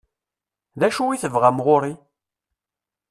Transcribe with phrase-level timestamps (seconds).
[0.79, 1.93] D acu i tebɣam ɣur-i?